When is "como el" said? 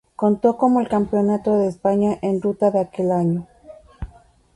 0.57-0.87